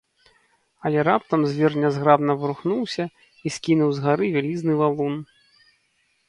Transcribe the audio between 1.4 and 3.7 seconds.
звер нязграбна варухнуўся і